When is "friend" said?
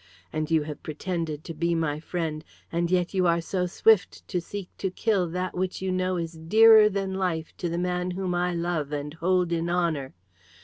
1.99-2.43